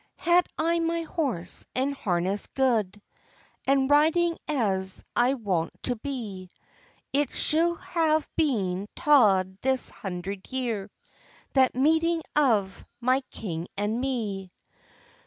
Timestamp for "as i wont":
4.47-5.73